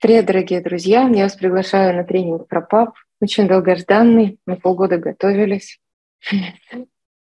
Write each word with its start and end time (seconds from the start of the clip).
Привет, 0.00 0.26
дорогие 0.26 0.60
друзья! 0.60 1.08
Я 1.08 1.24
вас 1.24 1.34
приглашаю 1.34 1.96
на 1.96 2.04
тренинг 2.04 2.46
про 2.46 2.60
пап. 2.60 2.94
Очень 3.20 3.48
долгожданный. 3.48 4.38
Мы 4.46 4.54
полгода 4.54 4.96
готовились. 4.96 5.80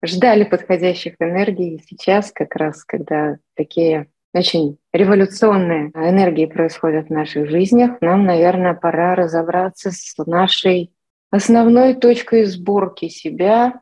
Ждали 0.06 0.46
подходящих 0.46 1.16
энергий. 1.20 1.76
И 1.76 1.84
сейчас, 1.86 2.32
как 2.32 2.56
раз, 2.56 2.86
когда 2.86 3.36
такие 3.58 4.08
очень 4.34 4.78
революционные 4.94 5.90
энергии 5.90 6.46
происходят 6.46 7.08
в 7.08 7.12
наших 7.12 7.50
жизнях, 7.50 8.00
нам, 8.00 8.24
наверное, 8.24 8.76
пора 8.76 9.16
разобраться 9.16 9.92
с 9.92 10.16
нашей 10.26 10.94
основной 11.32 11.96
точкой 11.96 12.46
сборки 12.46 13.10
себя. 13.10 13.82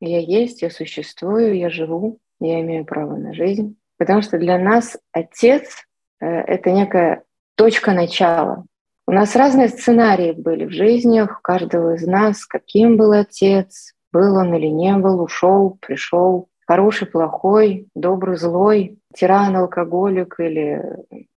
Я 0.00 0.20
есть, 0.20 0.62
я 0.62 0.70
существую, 0.70 1.58
я 1.58 1.68
живу, 1.68 2.20
я 2.40 2.62
имею 2.62 2.86
право 2.86 3.16
на 3.16 3.34
жизнь. 3.34 3.76
Потому 3.98 4.22
что 4.22 4.38
для 4.38 4.58
нас 4.58 4.96
отец 5.12 5.84
э,— 6.20 6.26
это 6.26 6.70
некая 6.70 7.22
точка 7.56 7.92
начала. 7.92 8.64
У 9.06 9.12
нас 9.12 9.36
разные 9.36 9.68
сценарии 9.68 10.32
были 10.32 10.64
в 10.64 10.70
жизнях 10.70 11.42
каждого 11.42 11.94
из 11.94 12.06
нас, 12.06 12.46
каким 12.46 12.96
был 12.96 13.12
отец, 13.12 13.94
был 14.12 14.36
он 14.36 14.54
или 14.54 14.68
не 14.68 14.96
был, 14.96 15.20
ушел, 15.20 15.76
пришел, 15.80 16.48
хороший, 16.66 17.06
плохой, 17.06 17.88
добрый, 17.94 18.36
злой, 18.36 18.98
тиран, 19.14 19.56
алкоголик 19.56 20.36
или 20.38 20.82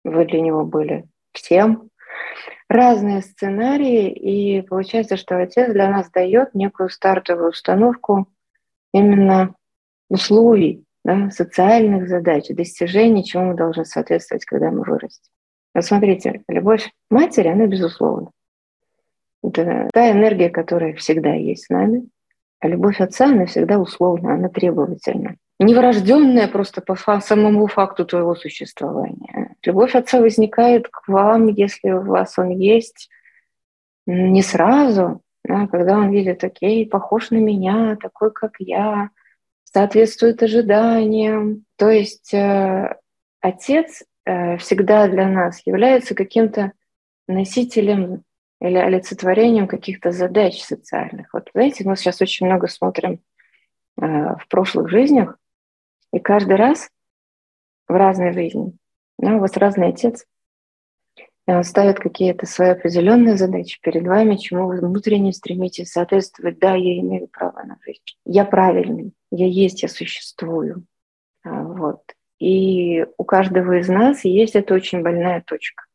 вы 0.03 0.25
для 0.25 0.41
него 0.41 0.63
были 0.63 1.05
всем. 1.33 1.89
Разные 2.69 3.21
сценарии, 3.21 4.09
и 4.11 4.61
получается, 4.61 5.17
что 5.17 5.41
отец 5.41 5.71
для 5.71 5.89
нас 5.89 6.09
дает 6.09 6.53
некую 6.53 6.89
стартовую 6.89 7.49
установку 7.49 8.27
именно 8.93 9.55
условий, 10.09 10.83
да, 11.03 11.29
социальных 11.31 12.07
задач, 12.07 12.47
достижений, 12.49 13.23
чему 13.23 13.47
мы 13.47 13.53
должны 13.55 13.85
соответствовать, 13.85 14.45
когда 14.45 14.71
мы 14.71 14.83
вырастем. 14.83 15.31
Вот 15.77 15.85
смотрите, 15.85 16.41
любовь 16.47 16.91
матери, 17.11 17.49
она 17.49 17.67
безусловна. 17.67 18.31
Это 19.43 19.87
та 19.93 20.09
энергия, 20.09 20.49
которая 20.49 20.95
всегда 20.95 21.35
есть 21.35 21.65
с 21.65 21.69
нами. 21.69 22.09
А 22.59 22.67
любовь 22.67 22.99
отца, 22.99 23.27
она 23.27 23.45
всегда 23.45 23.77
условна, 23.77 24.33
она 24.33 24.49
требовательна. 24.49 25.35
Неврожденная 25.59 26.47
просто 26.47 26.81
по 26.81 26.95
самому 26.95 27.67
факту 27.67 28.05
твоего 28.05 28.33
существования. 28.33 29.55
Любовь 29.63 29.93
отца 29.93 30.19
возникает 30.19 30.87
к 30.87 31.07
вам, 31.07 31.45
если 31.45 31.91
у 31.91 32.01
вас 32.01 32.39
он 32.39 32.49
есть, 32.49 33.11
не 34.07 34.41
сразу, 34.41 35.21
да, 35.43 35.67
когда 35.67 35.99
он 35.99 36.09
видит, 36.09 36.43
окей, 36.43 36.89
похож 36.89 37.29
на 37.29 37.37
меня, 37.37 37.97
такой, 38.01 38.31
как 38.31 38.55
я, 38.57 39.11
соответствует 39.63 40.41
ожиданиям. 40.41 41.65
То 41.75 41.91
есть 41.91 42.33
э, 42.33 42.95
отец 43.41 44.03
всегда 44.59 45.07
для 45.07 45.27
нас 45.27 45.61
является 45.65 46.15
каким-то 46.15 46.73
носителем 47.27 48.23
или 48.59 48.77
олицетворением 48.77 49.67
каких-то 49.67 50.11
задач 50.11 50.61
социальных. 50.61 51.33
Вот 51.33 51.49
знаете, 51.53 51.83
мы 51.85 51.95
сейчас 51.95 52.21
очень 52.21 52.47
много 52.47 52.67
смотрим 52.67 53.21
э, 54.01 54.05
в 54.05 54.47
прошлых 54.49 54.89
жизнях, 54.89 55.37
и 56.11 56.19
каждый 56.19 56.55
раз 56.55 56.89
в 57.87 57.93
разной 57.93 58.33
жизни, 58.33 58.73
ну, 59.19 59.37
у 59.37 59.39
вас 59.39 59.55
разный 59.57 59.89
отец, 59.89 60.25
и 61.47 61.51
он 61.51 61.63
ставит 61.63 61.99
какие-то 61.99 62.45
свои 62.45 62.69
определенные 62.69 63.37
задачи 63.37 63.79
перед 63.81 64.05
вами, 64.05 64.35
чему 64.35 64.67
вы 64.67 64.79
внутренне 64.79 65.31
стремитесь 65.31 65.91
соответствовать. 65.91 66.59
Да, 66.59 66.75
я 66.75 66.99
имею 66.99 67.29
право 67.29 67.63
на 67.63 67.77
жизнь. 67.85 68.01
Я 68.25 68.43
правильный, 68.43 69.13
я 69.31 69.47
есть, 69.47 69.81
я 69.81 69.87
существую. 69.87 70.85
А, 71.43 71.63
вот. 71.63 72.01
И 72.39 73.05
у 73.17 73.23
каждого 73.23 73.79
из 73.79 73.87
нас 73.87 74.23
есть 74.25 74.55
эта 74.55 74.73
очень 74.73 75.01
больная 75.01 75.43
точка. 75.45 75.85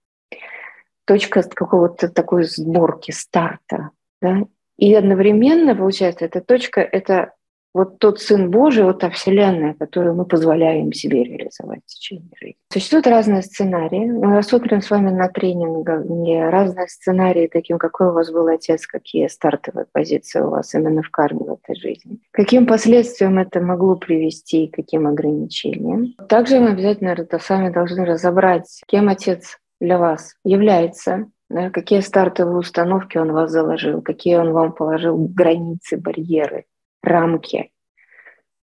Точка 1.05 1.43
какого-то 1.43 2.09
такой 2.09 2.45
сборки, 2.45 3.11
старта. 3.11 3.91
Да? 4.21 4.45
И 4.77 4.95
одновременно, 4.95 5.75
получается, 5.77 6.25
эта 6.25 6.41
точка— 6.41 6.81
это 6.93 7.35
вот 7.75 7.99
тот 7.99 8.21
Сын 8.21 8.51
Божий, 8.51 8.85
вот 8.85 9.01
та 9.01 9.11
Вселенная, 9.11 9.75
которую 9.75 10.15
мы 10.15 10.25
позволяем 10.25 10.93
себе 10.93 11.25
реализовать 11.25 11.81
в 11.87 11.95
течение 11.95 12.31
жизни. 12.41 12.57
Существуют 12.73 13.07
разные 13.07 13.43
сценарии. 13.43 14.11
Мы 14.11 14.37
рассмотрим 14.37 14.81
с 14.81 14.91
вами 14.91 15.11
на 15.11 15.29
тренинге 15.29 16.49
разные 16.49 16.89
сценарии, 16.89 17.49
таким, 17.53 17.79
какой 17.79 18.09
у 18.09 18.13
вас 18.13 18.31
был 18.31 18.47
отец, 18.49 18.87
какие 18.87 19.27
стартовые 19.29 19.87
позиции 19.91 20.41
у 20.41 20.51
вас 20.51 20.75
именно 20.75 21.03
в 21.03 21.11
карме 21.11 21.41
в 21.41 21.59
этой 21.63 21.77
жизни. 21.77 22.19
Каким 22.31 22.67
последствиям 22.67 23.39
это 23.39 23.61
могло 23.61 23.97
привести 23.97 24.65
и 24.65 24.71
каким 24.71 25.07
ограничениям. 25.07 26.15
Также 26.29 26.61
мы 26.61 26.71
обязательно 26.71 27.17
с 27.39 27.49
вами 27.49 27.71
должны 27.71 28.05
разобрать, 28.05 28.83
кем 28.87 29.09
отец 29.09 29.59
для 29.81 29.99
вас 29.99 30.35
является, 30.45 31.27
да, 31.51 31.71
какие 31.71 32.01
стартовые 32.01 32.59
установки 32.59 33.19
он 33.19 33.33
вас 33.33 33.51
заложил, 33.51 34.01
какие 34.01 34.37
он 34.37 34.53
вам 34.53 34.73
положил 34.73 35.17
границы, 35.19 35.99
барьеры, 35.99 36.65
рамки. 37.03 37.71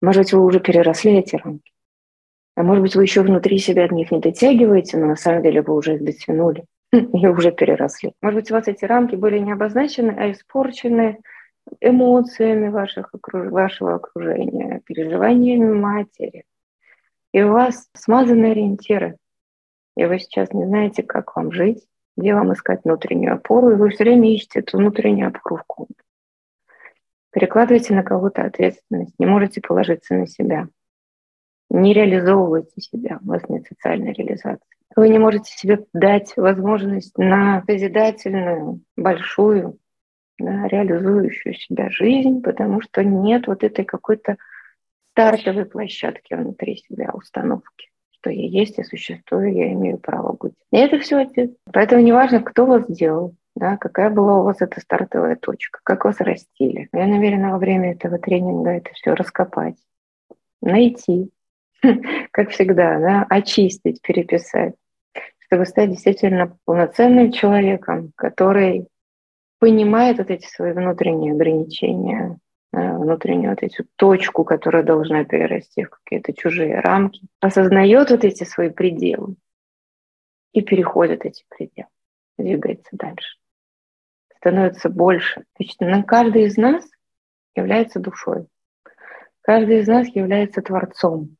Может 0.01 0.23
быть, 0.23 0.33
вы 0.33 0.45
уже 0.45 0.61
переросли 0.61 1.19
эти 1.19 1.37
рамки. 1.37 1.73
А 2.57 2.63
может 2.63 2.83
быть, 2.83 2.97
вы 2.97 3.03
еще 3.03 3.23
внутри 3.23 3.59
себя 3.59 3.85
от 3.85 3.93
них 3.93 4.11
не 4.11 4.19
дотягиваете, 4.19 4.97
но 4.97 5.07
на 5.07 5.17
самом 5.17 5.43
деле 5.43 5.63
вы 5.63 5.75
уже 5.75 5.95
их 5.95 6.05
дотянули 6.05 6.65
и 6.93 7.27
уже 7.27 7.53
переросли. 7.53 8.13
Может 8.23 8.41
быть, 8.41 8.51
у 8.51 8.55
вас 8.55 8.69
эти 8.69 8.85
рамки 8.85 9.15
были 9.15 9.39
не 9.39 9.53
обозначены, 9.53 10.15
а 10.19 10.31
испорчены 10.31 11.19
эмоциями 11.81 12.69
ваших, 12.69 13.11
вашего 13.33 13.97
окружения, 13.97 14.81
переживаниями 14.87 15.73
матери. 15.73 16.45
И 17.33 17.43
у 17.43 17.53
вас 17.53 17.89
смазаны 17.95 18.47
ориентиры. 18.47 19.19
И 19.97 20.05
вы 20.05 20.19
сейчас 20.19 20.53
не 20.53 20.65
знаете, 20.65 21.03
как 21.03 21.37
вам 21.37 21.53
жить, 21.53 21.87
где 22.17 22.35
вам 22.35 22.53
искать 22.53 22.81
внутреннюю 22.85 23.35
опору, 23.35 23.71
и 23.71 23.77
вы 23.77 23.91
все 23.91 24.05
время 24.05 24.33
ищете 24.33 24.61
эту 24.61 24.79
внутреннюю 24.79 25.29
опору 25.29 25.57
в 25.57 25.65
комнате 25.65 26.08
перекладываете 27.31 27.95
на 27.95 28.03
кого-то 28.03 28.43
ответственность, 28.45 29.15
не 29.19 29.27
можете 29.27 29.61
положиться 29.61 30.15
на 30.15 30.27
себя, 30.27 30.69
не 31.71 31.93
реализовываете 31.93 32.81
себя, 32.81 33.19
у 33.23 33.29
вас 33.29 33.49
нет 33.49 33.67
социальной 33.69 34.13
реализации. 34.13 34.65
Вы 34.97 35.11
не 35.11 35.19
можете 35.19 35.53
себе 35.53 35.85
дать 35.93 36.37
возможность 36.37 37.17
на 37.19 37.63
созидательную, 37.67 38.81
большую, 38.97 39.79
да, 40.39 40.67
реализующую 40.67 41.55
себя 41.55 41.91
жизнь, 41.91 42.41
потому 42.43 42.81
что 42.81 43.05
нет 43.05 43.47
вот 43.47 43.65
этой 43.65 43.85
какой-то 43.85 44.37
стартовой 45.13 45.67
площадки 45.67 46.35
внутри 46.35 46.77
себя, 46.77 47.11
установки, 47.13 47.91
что 48.13 48.31
я 48.31 48.47
есть, 48.47 48.79
я 48.79 48.85
существую, 48.85 49.53
я 49.53 49.73
имею 49.73 49.99
право 49.99 50.33
быть. 50.33 50.55
И 50.73 50.77
это 50.77 50.99
все 51.01 51.19
отец. 51.19 51.51
Поэтому 51.73 52.03
неважно, 52.03 52.41
кто 52.41 52.67
вас 52.67 52.85
сделал, 52.89 53.35
да, 53.59 53.77
какая 53.77 54.09
была 54.11 54.41
у 54.41 54.45
вас 54.45 54.61
эта 54.61 54.81
стартовая 54.81 55.37
точка, 55.37 55.81
как 55.83 56.05
вас 56.05 56.21
растили. 56.21 56.89
Я 56.93 57.07
намерена 57.07 57.53
во 57.53 57.59
время 57.59 57.93
этого 57.93 58.19
тренинга 58.19 58.71
это 58.71 58.91
все 58.95 59.15
раскопать, 59.15 59.77
найти, 60.63 61.31
как 62.31 62.51
всегда, 62.51 62.99
да, 63.01 63.27
очистить, 63.29 64.01
переписать, 64.01 64.75
чтобы 65.41 65.67
стать 65.67 65.91
действительно 65.91 66.57
полноценным 66.65 67.33
человеком, 67.33 68.13
который 68.15 68.87
понимает 69.59 70.19
вот 70.19 70.31
эти 70.31 70.47
свои 70.47 70.73
внутренние 70.73 71.33
ограничения, 71.33 72.39
внутреннюю 72.73 73.51
вот 73.51 73.63
эту 73.65 73.85
точку, 73.97 74.45
которая 74.45 74.85
должна 74.85 75.25
перерасти 75.25 75.83
в 75.83 75.91
какие-то 75.91 76.33
чужие 76.33 76.79
рамки, 76.79 77.27
осознает 77.41 78.11
вот 78.11 78.25
эти 78.25 78.45
свои 78.45 78.71
пределы 78.71 79.35
и 80.53 80.63
переходит 80.63 81.25
эти 81.25 81.45
пределы, 81.49 81.89
двигается 82.37 82.91
дальше 82.93 83.38
становится 84.39 84.89
больше. 84.89 85.45
Значит, 85.57 85.81
на 85.81 86.03
каждый 86.03 86.45
из 86.45 86.57
нас 86.57 86.85
является 87.55 88.01
душой. 88.01 88.47
Каждый 89.43 89.81
из 89.81 89.89
нас 89.89 90.07
является 90.09 90.63
Творцом. 90.63 91.37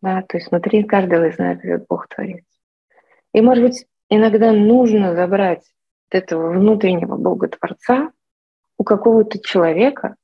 Да? 0.00 0.22
То 0.22 0.36
есть 0.36 0.50
внутри 0.50 0.84
каждого 0.84 1.28
из 1.28 1.38
нас 1.38 1.60
живет 1.60 1.86
Бог 1.88 2.08
Творец. 2.08 2.44
И, 3.32 3.40
может 3.40 3.64
быть, 3.64 3.86
иногда 4.08 4.52
нужно 4.52 5.14
забрать 5.14 5.64
вот 6.10 6.18
этого 6.18 6.50
внутреннего 6.52 7.16
Бога 7.16 7.48
Творца 7.48 8.12
у 8.76 8.84
какого-то 8.84 9.40
человека, 9.40 10.16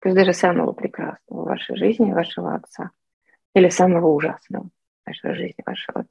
пусть 0.00 0.14
даже 0.14 0.32
самого 0.32 0.72
прекрасного 0.72 1.42
в 1.42 1.44
вашей 1.44 1.76
жизни, 1.76 2.12
вашего 2.12 2.54
отца, 2.54 2.90
или 3.54 3.68
самого 3.68 4.08
ужасного 4.08 4.64
в 4.64 5.08
вашей 5.08 5.34
жизни, 5.34 5.62
вашего 5.66 6.00
отца. 6.00 6.10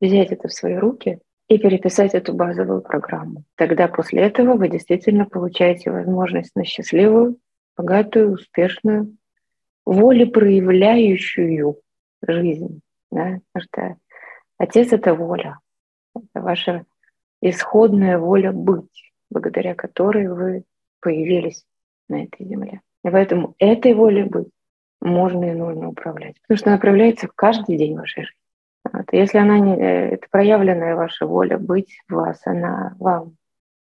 Взять 0.00 0.32
это 0.32 0.48
в 0.48 0.52
свои 0.52 0.74
руки 0.74 1.20
и 1.50 1.58
переписать 1.58 2.14
эту 2.14 2.32
базовую 2.32 2.80
программу. 2.80 3.42
Тогда 3.56 3.88
после 3.88 4.22
этого 4.22 4.54
вы 4.54 4.68
действительно 4.68 5.24
получаете 5.26 5.90
возможность 5.90 6.54
на 6.54 6.64
счастливую, 6.64 7.38
богатую, 7.76 8.34
успешную, 8.34 9.16
волепроявляющую 9.84 11.76
жизнь. 12.22 12.80
Да? 13.10 13.40
Потому 13.52 13.64
что 13.64 13.96
отец— 14.58 14.92
это 14.94 15.12
воля, 15.12 15.58
это 16.14 16.40
ваша 16.40 16.84
исходная 17.42 18.18
воля 18.18 18.52
быть, 18.52 19.12
благодаря 19.28 19.74
которой 19.74 20.28
вы 20.28 20.62
появились 21.00 21.64
на 22.08 22.22
этой 22.22 22.46
земле. 22.46 22.80
И 23.04 23.10
поэтому 23.10 23.56
этой 23.58 23.94
волей 23.94 24.22
быть 24.22 24.50
можно 25.00 25.46
и 25.46 25.54
нужно 25.54 25.88
управлять, 25.88 26.40
потому 26.42 26.58
что 26.58 26.70
она 26.70 26.78
проявляется 26.78 27.26
каждый 27.34 27.76
день 27.76 27.96
вашей 27.96 28.22
жизни. 28.22 28.39
Вот. 28.84 29.06
Если 29.12 29.38
она 29.38 29.58
не, 29.58 29.76
э, 29.76 30.14
это 30.14 30.26
проявленная 30.30 30.96
ваша 30.96 31.26
воля 31.26 31.58
быть 31.58 32.00
в 32.08 32.14
вас, 32.14 32.40
она 32.44 32.94
вам 32.98 33.36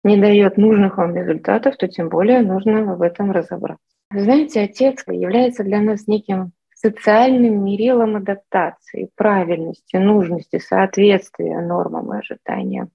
не 0.05 0.17
дает 0.17 0.57
нужных 0.57 0.99
вам 0.99 1.17
результатов, 1.17 1.77
то 1.77 1.89
тем 1.89 2.09
более 2.09 2.41
нужно 2.43 2.95
в 2.95 3.03
этом 3.03 3.33
разобраться. 3.33 3.83
знаете, 4.13 4.61
отец 4.63 5.05
является 5.09 5.65
для 5.65 5.81
нас 5.81 6.07
неким 6.07 6.53
социальным 6.75 7.65
мерилом 7.65 8.17
адаптации, 8.17 9.11
правильности, 9.17 9.97
нужности, 9.97 10.59
соответствия 10.59 11.61
нормам 11.61 12.13
и 12.13 12.19
ожиданиям, 12.19 12.91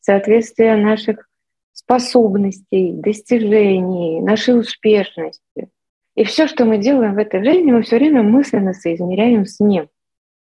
соответствия 0.00 0.76
наших 0.76 1.28
способностей, 1.72 2.92
достижений, 2.92 4.20
нашей 4.20 4.58
успешности. 4.58 5.68
И 6.14 6.24
все, 6.24 6.46
что 6.46 6.64
мы 6.64 6.78
делаем 6.78 7.14
в 7.14 7.18
этой 7.18 7.44
жизни, 7.44 7.72
мы 7.72 7.82
все 7.82 7.96
время 7.96 8.22
мысленно 8.22 8.72
соизмеряем 8.72 9.44
с 9.44 9.60
ним, 9.60 9.88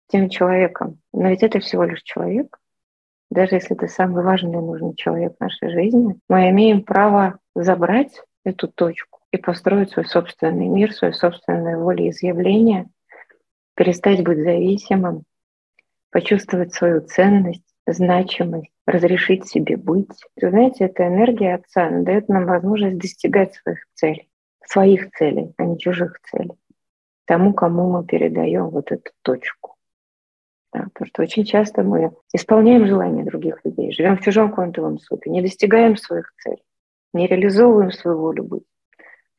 тем 0.09 0.29
человеком. 0.29 0.99
Но 1.13 1.29
ведь 1.29 1.43
это 1.43 1.61
всего 1.61 1.85
лишь 1.85 2.03
человек. 2.03 2.59
Даже 3.31 3.57
если 3.57 3.75
это 3.75 3.89
самый 3.89 4.23
важный 4.23 4.53
и 4.53 4.63
нужный 4.63 4.95
человек 4.95 5.35
нашей 5.41 5.71
жизни, 5.71 6.19
мы 6.29 6.49
имеем 6.51 6.83
право 6.83 7.39
забрать 7.55 8.23
эту 8.45 8.69
точку 8.69 9.21
и 9.33 9.37
построить 9.37 9.91
свой 9.91 10.07
собственный 10.07 10.69
мир, 10.69 10.93
свое 10.93 11.13
собственное 11.13 11.77
волеизъявление, 11.77 12.87
перестать 13.75 14.23
быть 14.23 14.39
зависимым, 14.39 15.25
почувствовать 16.11 16.73
свою 16.73 17.01
ценность, 17.01 17.67
значимость, 17.87 18.71
разрешить 18.87 19.47
себе 19.49 19.77
быть. 19.77 20.11
Вы 20.41 20.51
знаете, 20.51 20.85
эта 20.85 21.07
энергия 21.07 21.55
Отца 21.55 21.87
она 21.87 22.03
дает 22.03 22.29
нам 22.29 22.47
возможность 22.47 22.99
достигать 22.99 23.55
своих 23.55 23.87
целей, 23.95 24.31
своих 24.65 25.11
целей, 25.11 25.53
а 25.59 25.65
не 25.65 25.79
чужих 25.79 26.21
целей. 26.31 26.55
Тому, 27.27 27.53
кому 27.53 27.91
мы 27.91 28.07
передаем 28.07 28.71
вот 28.71 28.93
эту 28.93 29.11
точку. 29.23 29.76
Да, 30.77 30.89
потому 30.93 31.07
что 31.07 31.23
очень 31.23 31.45
часто 31.45 31.83
мы 31.83 32.13
исполняем 32.35 32.87
желания 32.87 33.25
других 33.25 33.65
людей, 33.65 33.93
живем 33.93 34.19
в 34.19 34.21
чужом 34.21 34.53
квантовом 34.53 34.99
супе, 34.99 35.31
не 35.31 35.41
достигаем 35.41 35.97
своих 35.97 36.31
целей, 36.37 36.63
не 37.15 37.27
реализовываем 37.27 37.93
свою 37.93 38.19
волю 38.19 38.45
быть, 38.45 38.65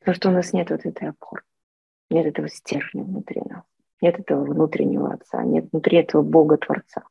потому 0.00 0.16
что 0.16 0.30
у 0.30 0.32
нас 0.32 0.52
нет 0.52 0.70
вот 0.70 0.84
этой 0.84 1.10
опоры, 1.10 1.42
нет 2.10 2.26
этого 2.26 2.48
стержня 2.48 3.04
внутри 3.04 3.40
нас, 3.48 3.62
нет 4.00 4.18
этого 4.18 4.44
внутреннего 4.44 5.12
отца, 5.12 5.44
нет 5.44 5.66
внутри 5.70 5.98
этого 5.98 6.22
Бога-творца. 6.22 7.04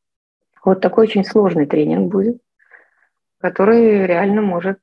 Вот 0.65 0.81
такой 0.81 1.05
очень 1.05 1.23
сложный 1.23 1.65
тренинг 1.65 2.11
будет, 2.11 2.41
который 3.37 4.05
реально 4.07 4.41
может 4.41 4.79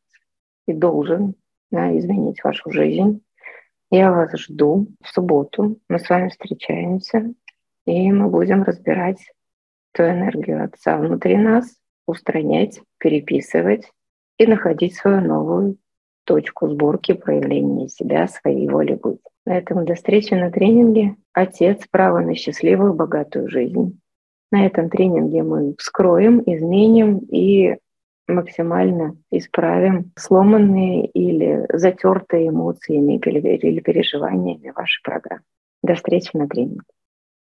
и 0.66 0.72
должен 0.72 1.34
да, 1.70 1.94
изменить 1.98 2.42
вашу 2.42 2.70
жизнь. 2.70 3.22
Я 3.90 4.10
вас 4.10 4.34
жду 4.38 4.86
в 5.02 5.08
субботу. 5.08 5.78
Мы 5.90 5.98
с 5.98 6.08
вами 6.08 6.30
встречаемся, 6.30 7.34
и 7.86 8.12
мы 8.12 8.28
будем 8.28 8.62
разбирать 8.62 9.18
ту 9.92 10.02
энергию 10.02 10.64
Отца 10.64 10.96
внутри 10.98 11.36
нас, 11.36 11.76
устранять, 12.06 12.80
переписывать 12.98 13.90
и 14.38 14.46
находить 14.46 14.94
свою 14.96 15.20
новую 15.20 15.76
точку 16.24 16.68
сборки 16.68 17.12
проявления 17.12 17.88
себя, 17.88 18.26
своей 18.26 18.68
воли 18.68 18.94
быть. 18.94 19.20
Поэтому 19.44 19.84
до 19.84 19.94
встречи 19.94 20.34
на 20.34 20.50
тренинге 20.50 21.16
«Отец. 21.32 21.86
Право 21.90 22.20
на 22.20 22.34
счастливую, 22.34 22.94
богатую 22.94 23.48
жизнь». 23.48 24.00
На 24.50 24.66
этом 24.66 24.88
тренинге 24.88 25.42
мы 25.42 25.74
вскроем, 25.78 26.42
изменим 26.46 27.18
и 27.18 27.76
максимально 28.26 29.16
исправим 29.30 30.12
сломанные 30.16 31.06
или 31.06 31.66
затертые 31.72 32.48
эмоциями 32.48 33.18
или 33.18 33.80
переживаниями 33.80 34.70
вашей 34.70 35.02
программы. 35.02 35.42
До 35.82 35.94
встречи 35.94 36.30
на 36.34 36.48
тренинге. 36.48 36.84